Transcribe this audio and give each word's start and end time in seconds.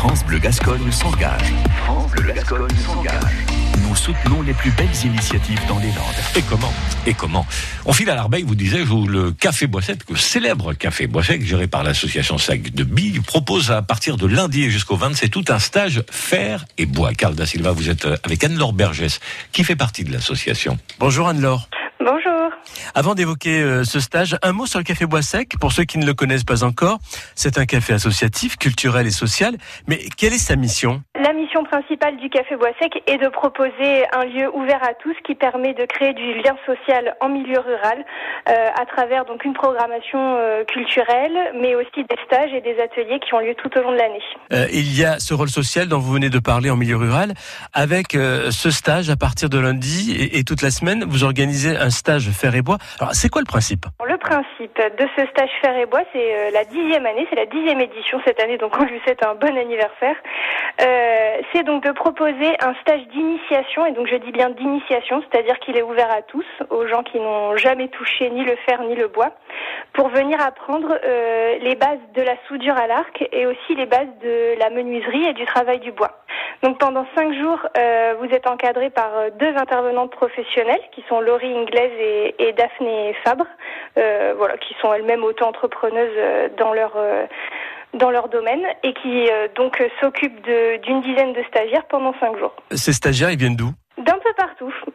France 0.00 0.24
Bleu 0.24 0.38
Gascogne 0.38 0.90
s'engage. 0.90 1.52
France 1.84 2.10
Bleu 2.12 2.32
Gascogne 2.32 2.74
s'engage. 2.86 3.46
Nous 3.86 3.94
soutenons 3.94 4.40
les 4.40 4.54
plus 4.54 4.70
belles 4.70 4.88
initiatives 5.04 5.60
dans 5.68 5.78
les 5.78 5.88
Landes. 5.88 6.24
Et 6.34 6.40
comment 6.40 6.72
Et 7.04 7.12
comment 7.12 7.46
On 7.84 7.92
file 7.92 8.08
à 8.08 8.14
l'Arbeille, 8.14 8.44
vous 8.44 8.54
disais, 8.54 8.80
où 8.80 9.06
le 9.06 9.30
Café 9.30 9.66
Boissette, 9.66 10.00
le 10.08 10.16
célèbre 10.16 10.72
Café 10.72 11.06
Boissette, 11.06 11.42
géré 11.42 11.66
par 11.66 11.82
l'association 11.82 12.38
Sac 12.38 12.70
de 12.70 12.82
Billes, 12.82 13.20
propose 13.20 13.70
à 13.72 13.82
partir 13.82 14.16
de 14.16 14.26
lundi 14.26 14.62
et 14.62 14.70
jusqu'au 14.70 14.96
20, 14.96 15.14
c'est 15.14 15.28
tout 15.28 15.44
un 15.48 15.58
stage 15.58 16.02
fer 16.10 16.64
et 16.78 16.86
bois. 16.86 17.12
Carl 17.12 17.34
Da 17.34 17.44
Silva, 17.44 17.72
vous 17.72 17.90
êtes 17.90 18.08
avec 18.24 18.42
Anne-Laure 18.42 18.72
Bergès, 18.72 19.20
qui 19.52 19.64
fait 19.64 19.76
partie 19.76 20.04
de 20.04 20.12
l'association. 20.12 20.78
Bonjour 20.98 21.28
Anne-Laure. 21.28 21.68
Avant 22.94 23.14
d'évoquer 23.14 23.60
euh, 23.60 23.84
ce 23.84 24.00
stage, 24.00 24.36
un 24.42 24.52
mot 24.52 24.66
sur 24.66 24.78
le 24.78 24.84
Café 24.84 25.06
Bois 25.06 25.22
Sec. 25.22 25.58
Pour 25.60 25.72
ceux 25.72 25.84
qui 25.84 25.98
ne 25.98 26.06
le 26.06 26.14
connaissent 26.14 26.44
pas 26.44 26.64
encore, 26.64 26.98
c'est 27.34 27.58
un 27.58 27.66
café 27.66 27.92
associatif, 27.92 28.56
culturel 28.56 29.06
et 29.06 29.10
social. 29.10 29.56
Mais 29.86 30.08
quelle 30.16 30.32
est 30.32 30.38
sa 30.38 30.56
mission? 30.56 31.02
Mission 31.50 31.64
principale 31.64 32.16
du 32.16 32.30
Café 32.30 32.54
Bois 32.54 32.70
Sec 32.80 33.02
est 33.08 33.18
de 33.18 33.26
proposer 33.26 34.04
un 34.12 34.24
lieu 34.24 34.48
ouvert 34.54 34.80
à 34.84 34.94
tous 34.94 35.16
qui 35.24 35.34
permet 35.34 35.74
de 35.74 35.84
créer 35.84 36.12
du 36.12 36.34
lien 36.34 36.56
social 36.64 37.16
en 37.20 37.28
milieu 37.28 37.58
rural 37.58 38.04
euh, 38.48 38.68
à 38.80 38.86
travers 38.86 39.24
donc 39.24 39.44
une 39.44 39.52
programmation 39.52 40.36
euh, 40.38 40.62
culturelle, 40.62 41.36
mais 41.60 41.74
aussi 41.74 42.04
des 42.08 42.16
stages 42.24 42.52
et 42.54 42.60
des 42.60 42.78
ateliers 42.80 43.18
qui 43.18 43.34
ont 43.34 43.40
lieu 43.40 43.56
tout 43.56 43.70
au 43.76 43.82
long 43.82 43.90
de 43.90 43.96
l'année. 43.96 44.22
Euh, 44.52 44.66
Il 44.72 44.96
y 44.96 45.04
a 45.04 45.18
ce 45.18 45.34
rôle 45.34 45.48
social 45.48 45.88
dont 45.88 45.98
vous 45.98 46.12
venez 46.12 46.30
de 46.30 46.38
parler 46.38 46.70
en 46.70 46.76
milieu 46.76 46.96
rural. 46.96 47.32
Avec 47.74 48.12
ce 48.12 48.70
stage, 48.70 49.10
à 49.10 49.16
partir 49.16 49.48
de 49.48 49.58
lundi 49.58 50.14
et, 50.16 50.38
et 50.38 50.44
toute 50.44 50.62
la 50.62 50.70
semaine, 50.70 51.04
vous 51.08 51.24
organisez 51.24 51.76
un 51.76 51.90
stage 51.90 52.28
fer 52.30 52.54
et 52.54 52.62
bois. 52.62 52.78
Alors, 53.00 53.12
c'est 53.14 53.28
quoi 53.28 53.42
le 53.42 53.46
principe? 53.46 53.86
Le 54.06 54.18
principe 54.18 54.76
de 54.76 55.06
ce 55.16 55.26
stage 55.26 55.50
fer 55.60 55.76
et 55.76 55.86
bois, 55.86 56.02
c'est 56.12 56.52
la 56.52 56.64
dixième 56.64 57.06
année, 57.06 57.26
c'est 57.28 57.36
la 57.36 57.46
dixième 57.46 57.80
édition 57.80 58.20
cette 58.24 58.40
année, 58.40 58.56
donc 58.58 58.72
on 58.78 58.84
lui 58.84 59.00
souhaite 59.00 59.24
un 59.24 59.34
bon 59.34 59.56
anniversaire. 59.56 60.16
Euh, 60.80 61.29
c'est 61.52 61.64
donc 61.64 61.84
de 61.84 61.90
proposer 61.92 62.56
un 62.60 62.74
stage 62.82 63.06
d'initiation, 63.08 63.86
et 63.86 63.92
donc 63.92 64.06
je 64.06 64.16
dis 64.16 64.30
bien 64.30 64.50
d'initiation, 64.50 65.22
c'est-à-dire 65.22 65.58
qu'il 65.58 65.76
est 65.76 65.82
ouvert 65.82 66.10
à 66.10 66.22
tous, 66.22 66.46
aux 66.70 66.86
gens 66.86 67.02
qui 67.02 67.18
n'ont 67.18 67.56
jamais 67.56 67.88
touché 67.88 68.30
ni 68.30 68.44
le 68.44 68.56
fer 68.66 68.82
ni 68.82 68.94
le 68.94 69.08
bois, 69.08 69.32
pour 69.92 70.08
venir 70.08 70.40
apprendre 70.40 70.98
euh, 71.04 71.58
les 71.60 71.74
bases 71.74 71.98
de 72.14 72.22
la 72.22 72.34
soudure 72.46 72.76
à 72.76 72.86
l'arc 72.86 73.26
et 73.32 73.46
aussi 73.46 73.74
les 73.74 73.86
bases 73.86 74.08
de 74.22 74.58
la 74.58 74.70
menuiserie 74.70 75.26
et 75.26 75.32
du 75.32 75.44
travail 75.44 75.80
du 75.80 75.92
bois. 75.92 76.20
Donc 76.62 76.78
pendant 76.78 77.06
cinq 77.16 77.32
jours, 77.34 77.58
euh, 77.76 78.14
vous 78.20 78.26
êtes 78.26 78.46
encadré 78.46 78.90
par 78.90 79.10
euh, 79.16 79.30
deux 79.38 79.54
intervenantes 79.56 80.10
professionnelles 80.12 80.82
qui 80.92 81.02
sont 81.08 81.20
Laurie 81.20 81.56
Inglaise 81.56 81.92
et, 82.38 82.52
Daphné 82.52 83.14
Fabre, 83.24 83.46
voilà, 84.36 84.56
qui 84.58 84.74
sont 84.80 84.92
elles-mêmes 84.92 85.24
auto-entrepreneuses 85.24 86.50
dans 86.56 86.72
leur 86.72 86.92
dans 87.98 88.10
leur 88.10 88.28
domaine 88.28 88.62
et 88.82 88.92
qui 88.94 89.28
euh, 89.30 89.48
donc 89.56 89.80
euh, 89.80 89.88
s'occupent 90.00 90.42
d'une 90.44 91.02
dizaine 91.02 91.32
de 91.32 91.42
stagiaires 91.48 91.86
pendant 91.88 92.14
cinq 92.20 92.38
jours. 92.38 92.54
Ces 92.72 92.92
stagiaires, 92.92 93.30
ils 93.30 93.38
viennent 93.38 93.56
d'où? 93.56 93.70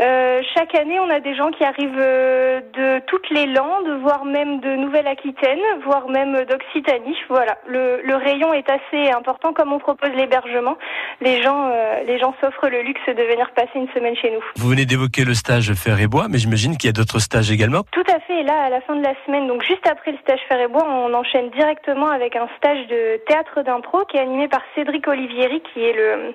Euh, 0.00 0.40
chaque 0.54 0.74
année, 0.74 0.98
on 0.98 1.10
a 1.10 1.20
des 1.20 1.34
gens 1.34 1.50
qui 1.50 1.62
arrivent 1.64 1.98
euh, 1.98 2.60
de 2.72 3.00
toutes 3.06 3.28
les 3.30 3.46
Landes, 3.46 4.00
voire 4.02 4.24
même 4.24 4.60
de 4.60 4.74
Nouvelle-Aquitaine, 4.76 5.60
voire 5.84 6.08
même 6.08 6.44
d'Occitanie. 6.44 7.16
Voilà, 7.28 7.58
le, 7.66 8.00
le 8.02 8.16
rayon 8.16 8.54
est 8.54 8.68
assez 8.70 9.10
important. 9.10 9.52
Comme 9.52 9.72
on 9.72 9.78
propose 9.78 10.10
l'hébergement, 10.10 10.78
les 11.20 11.42
gens, 11.42 11.70
euh, 11.70 12.02
les 12.06 12.18
gens 12.18 12.34
s'offrent 12.40 12.68
le 12.68 12.82
luxe 12.82 13.00
de 13.06 13.22
venir 13.22 13.50
passer 13.54 13.76
une 13.76 13.88
semaine 13.88 14.16
chez 14.16 14.30
nous. 14.30 14.42
Vous 14.56 14.68
venez 14.68 14.86
d'évoquer 14.86 15.24
le 15.24 15.34
stage 15.34 15.72
fer 15.74 16.00
et 16.00 16.06
bois, 16.06 16.26
mais 16.30 16.38
j'imagine 16.38 16.76
qu'il 16.76 16.88
y 16.88 16.90
a 16.90 16.94
d'autres 16.94 17.18
stages 17.18 17.50
également. 17.50 17.82
Tout 17.92 18.04
à 18.08 18.20
fait. 18.20 18.40
Et 18.40 18.42
là, 18.42 18.54
à 18.64 18.70
la 18.70 18.80
fin 18.80 18.96
de 18.96 19.02
la 19.02 19.12
semaine, 19.26 19.46
donc 19.48 19.62
juste 19.62 19.86
après 19.86 20.12
le 20.12 20.18
stage 20.18 20.40
Fer 20.48 20.58
et 20.60 20.68
Bois, 20.68 20.86
on 20.88 21.12
enchaîne 21.12 21.50
directement 21.50 22.08
avec 22.08 22.36
un 22.36 22.48
stage 22.56 22.86
de 22.86 23.20
théâtre 23.26 23.60
d'impro 23.62 24.04
qui 24.06 24.16
est 24.16 24.20
animé 24.20 24.48
par 24.48 24.62
Cédric 24.74 25.06
Olivieri, 25.06 25.62
qui 25.74 25.84
est 25.84 25.92
le 25.92 26.32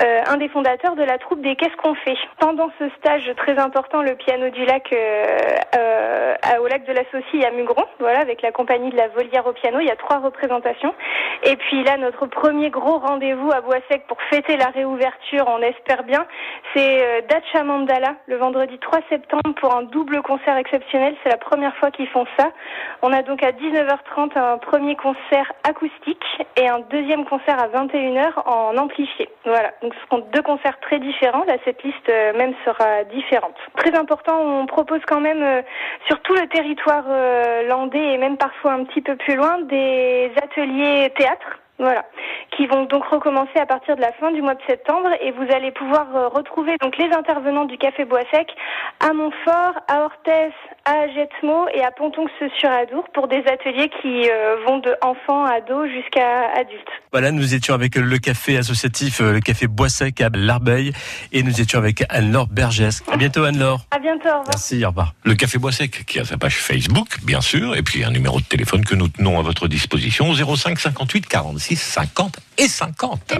euh, 0.00 0.22
un 0.26 0.36
des 0.38 0.48
fondateurs 0.48 0.96
de 0.96 1.02
la 1.02 1.18
troupe 1.18 1.42
des 1.42 1.56
Qu'est-ce 1.56 1.76
qu'on 1.76 1.94
fait? 1.94 2.16
Pendant 2.38 2.70
ce 2.78 2.88
stage 2.98 3.30
très 3.36 3.58
important, 3.58 4.02
le 4.02 4.14
piano 4.14 4.48
du 4.50 4.64
lac 4.64 4.92
euh, 4.92 5.26
euh, 5.76 6.58
au 6.60 6.66
lac 6.66 6.84
de 6.86 6.92
la 6.92 7.02
Saucie 7.10 7.44
à 7.44 7.50
Mugron, 7.50 7.84
voilà, 7.98 8.20
avec 8.20 8.42
la 8.42 8.52
compagnie 8.52 8.90
de 8.90 8.96
la 8.96 9.08
Volière 9.08 9.46
au 9.46 9.52
piano, 9.52 9.80
il 9.80 9.86
y 9.86 9.90
a 9.90 9.96
trois 9.96 10.18
représentations. 10.18 10.94
Et 11.44 11.56
puis 11.56 11.82
là, 11.84 11.96
notre 11.98 12.26
premier 12.26 12.70
gros 12.70 12.98
rendez-vous 12.98 13.50
à 13.52 13.60
Bois-Sec 13.60 14.06
pour 14.06 14.16
fêter 14.30 14.56
la 14.56 14.66
réouverture, 14.66 15.44
on 15.48 15.60
espère 15.60 16.04
bien, 16.04 16.26
c'est 16.74 17.04
euh, 17.04 17.20
Dacha 17.28 17.64
Mandala 17.64 18.16
le 18.26 18.36
vendredi 18.36 18.78
3 18.78 19.00
septembre 19.08 19.54
pour 19.60 19.74
un 19.74 19.82
double 19.82 20.22
concert 20.22 20.56
exceptionnel. 20.56 21.14
C'est 21.22 21.30
la 21.30 21.36
première 21.36 21.76
fois 21.76 21.90
qu'ils 21.90 22.08
font 22.08 22.26
ça. 22.38 22.50
On 23.02 23.12
a 23.12 23.22
donc 23.22 23.42
à 23.42 23.52
19h30 23.52 24.38
un 24.38 24.58
premier 24.58 24.96
concert 24.96 25.52
acoustique 25.64 26.24
et 26.56 26.68
un 26.68 26.80
deuxième 26.90 27.24
concert 27.24 27.58
à 27.58 27.68
21h 27.68 28.32
en 28.46 28.76
amplifié. 28.76 29.28
Voilà, 29.44 29.72
donc 29.82 29.92
ce 29.94 30.00
seront 30.06 30.24
deux 30.32 30.42
concerts 30.42 30.78
très 30.80 31.00
différents. 31.00 31.44
Là, 31.44 31.56
cette 31.64 31.82
liste 31.82 32.08
euh, 32.08 32.32
même 32.34 32.54
sera 32.64 33.02
différente. 33.04 33.56
Très 33.76 33.92
important, 33.96 34.40
on 34.40 34.66
propose 34.66 35.00
quand 35.06 35.20
même 35.20 35.42
euh, 35.42 35.62
sur 36.06 36.20
tout 36.22 36.34
le 36.34 36.46
territoire 36.48 37.04
euh, 37.08 37.66
landais 37.66 38.14
et 38.14 38.18
même 38.18 38.36
parfois 38.36 38.74
un 38.74 38.84
petit 38.84 39.00
peu 39.00 39.16
plus 39.16 39.34
loin 39.34 39.60
des 39.62 40.30
ateliers 40.40 41.12
théâtre. 41.16 41.61
Voilà, 41.78 42.04
qui 42.56 42.66
vont 42.66 42.84
donc 42.84 43.04
recommencer 43.06 43.58
à 43.58 43.66
partir 43.66 43.96
de 43.96 44.02
la 44.02 44.12
fin 44.12 44.30
du 44.30 44.42
mois 44.42 44.54
de 44.54 44.60
septembre 44.68 45.08
et 45.20 45.32
vous 45.32 45.52
allez 45.52 45.72
pouvoir 45.72 46.06
euh, 46.14 46.28
retrouver 46.28 46.76
donc 46.80 46.96
les 46.98 47.10
intervenants 47.12 47.64
du 47.64 47.78
Café 47.78 48.04
Bois 48.04 48.20
Sec 48.30 48.48
à 49.00 49.12
Montfort, 49.12 49.74
à 49.88 50.04
Orthès, 50.04 50.52
à 50.84 51.08
Jetmo 51.08 51.66
et 51.74 51.82
à 51.82 51.90
Pontonce-sur-Adour 51.90 53.04
pour 53.14 53.26
des 53.26 53.42
ateliers 53.46 53.90
qui 54.00 54.28
euh, 54.30 54.56
vont 54.66 54.78
de 54.78 54.94
enfants, 55.00 55.44
ados 55.44 55.88
jusqu'à 55.90 56.50
adultes. 56.54 56.88
Voilà, 57.10 57.32
nous 57.32 57.54
étions 57.54 57.74
avec 57.74 57.96
le 57.96 58.18
café 58.18 58.58
associatif, 58.58 59.20
euh, 59.20 59.32
le 59.32 59.40
café 59.40 59.66
Bois 59.66 59.88
Sec 59.88 60.20
à 60.20 60.28
l'Arbeille, 60.32 60.92
et 61.32 61.42
nous 61.42 61.60
étions 61.60 61.78
avec 61.78 62.04
Anne-Laure 62.10 62.48
Bergès. 62.48 63.02
À 63.10 63.16
bientôt 63.16 63.44
Anne-Laure. 63.44 63.80
À 63.90 63.98
bientôt, 63.98 64.28
au 64.28 64.40
revoir. 64.40 64.44
Merci, 64.48 64.84
au 64.84 64.88
revoir. 64.88 65.14
Le 65.24 65.34
Café 65.34 65.58
Bois 65.58 65.72
Sec, 65.72 66.04
qui 66.04 66.20
a 66.20 66.24
sa 66.24 66.36
page 66.36 66.56
Facebook, 66.56 67.18
bien 67.24 67.40
sûr, 67.40 67.74
et 67.76 67.82
puis 67.82 68.04
un 68.04 68.10
numéro 68.10 68.40
de 68.40 68.44
téléphone 68.44 68.84
que 68.84 68.94
nous 68.94 69.08
tenons 69.08 69.38
à 69.38 69.42
votre 69.42 69.68
disposition, 69.68 70.32
05 70.34 70.78
58 70.78 71.26
46 71.26 71.61
50 71.76 72.36
et 72.58 72.68
50. 72.68 73.34